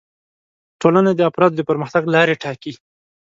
ټولنه 0.81 1.11
د 1.15 1.21
افرادو 1.29 1.57
د 1.57 1.61
پرمختګ 1.69 2.03
لارې 2.15 2.39
ټاکي 2.43 2.73